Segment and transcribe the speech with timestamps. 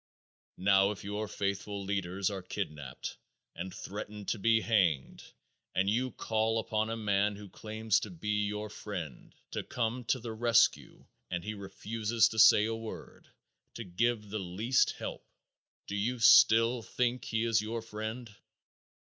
[0.57, 3.17] Now if your faithful leaders are kidnaped
[3.55, 5.21] and threatened to be hanged,
[5.75, 10.19] and you call upon a man who claims to be your friend, to come to
[10.19, 13.27] the rescue and he refuses to say a word,
[13.75, 15.23] to give the least help,
[15.85, 18.35] do you still think he is your friend?